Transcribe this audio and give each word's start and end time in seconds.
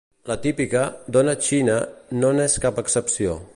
La 0.29 0.37
"típica" 0.45 0.85
dona 1.17 1.35
"china" 1.49 1.77
no 2.23 2.35
n'és 2.39 2.59
cap 2.67 2.83
excepció. 2.87 3.41